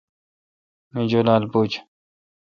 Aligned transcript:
می 0.93 1.03
جولال 1.11 1.43
بوُجھ۔ 1.51 1.77